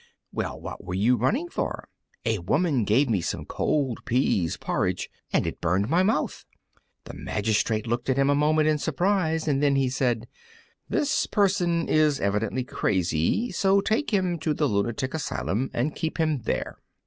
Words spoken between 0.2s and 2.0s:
Well, what were you running for?"